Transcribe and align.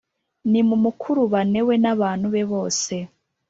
Nimumukurubane 0.51 1.59
we 1.67 1.75
n 1.83 1.85
abantu 1.93 2.25
be 2.33 2.43
bose 2.51 2.93